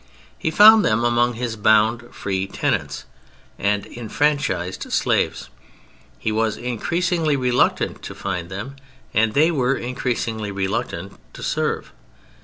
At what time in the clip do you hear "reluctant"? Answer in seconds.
7.35-8.01, 10.51-11.19